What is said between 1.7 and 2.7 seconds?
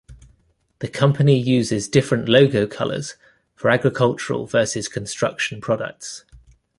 different logo